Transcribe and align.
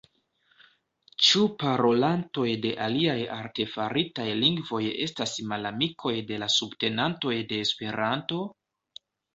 Ĉu 1.25 1.41
parolantoj 1.63 2.47
de 2.65 2.71
aliaj 2.87 3.17
artefaritaj 3.35 4.27
lingvoj 4.41 4.83
estas 5.07 5.37
malamikoj 5.53 6.17
de 6.33 6.45
la 6.47 6.53
subtenantoj 6.59 7.39
de 7.55 7.65
Esperanto? 7.69 8.47